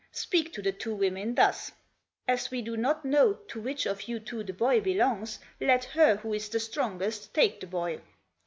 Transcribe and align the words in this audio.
Speak 0.13 0.51
to 0.53 0.63
the 0.63 0.71
two 0.71 0.95
women 0.95 1.35
thus: 1.35 1.71
*As 2.27 2.49
we 2.49 2.63
do 2.63 2.75
not 2.75 3.05
know 3.05 3.33
to 3.33 3.61
which 3.61 3.85
of 3.85 4.07
you 4.07 4.19
two 4.19 4.43
the 4.43 4.51
boy 4.51 4.81
belongs, 4.81 5.37
let 5.59 5.83
her 5.93 6.15
who 6.15 6.33
is 6.33 6.49
the 6.49 6.59
strongest 6.59 7.35
take 7.35 7.59
the 7.59 7.67
boy.' 7.67 8.01